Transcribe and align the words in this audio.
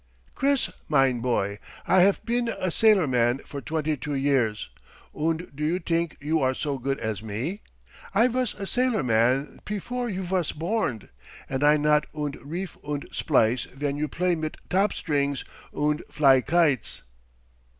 Chris, 0.33 0.71
mine 0.89 1.19
boy, 1.19 1.59
I 1.85 1.99
haf 2.01 2.25
ben 2.25 2.47
a 2.47 2.71
sailorman 2.71 3.37
for 3.45 3.61
twenty 3.61 3.95
two 3.95 4.15
years, 4.15 4.71
und 5.13 5.55
do 5.55 5.63
you 5.63 5.79
t'ink 5.79 6.17
you 6.19 6.41
are 6.41 6.55
so 6.55 6.79
good 6.79 6.97
as 6.97 7.21
me? 7.21 7.61
I 8.11 8.27
vas 8.27 8.55
a 8.55 8.65
sailorman 8.65 9.59
pefore 9.63 10.09
you 10.09 10.23
vas 10.23 10.53
borned, 10.53 11.09
und 11.47 11.63
I 11.63 11.77
knot 11.77 12.07
und 12.13 12.35
reef 12.43 12.77
und 12.83 13.07
splice 13.13 13.65
ven 13.65 13.95
you 13.95 14.07
play 14.07 14.33
mit 14.35 14.57
topstrings 14.71 15.43
und 15.71 16.03
fly 16.09 16.41
kites." 16.41 17.03